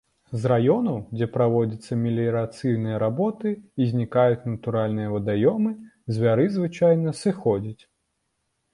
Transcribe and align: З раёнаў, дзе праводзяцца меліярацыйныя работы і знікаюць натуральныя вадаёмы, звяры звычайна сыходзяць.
З 0.43 0.49
раёнаў, 0.51 0.95
дзе 1.17 1.27
праводзяцца 1.35 1.97
меліярацыйныя 2.05 2.97
работы 3.05 3.53
і 3.81 3.89
знікаюць 3.93 4.47
натуральныя 4.53 5.15
вадаёмы, 5.19 5.77
звяры 6.19 6.45
звычайна 6.61 7.19
сыходзяць. 7.25 7.81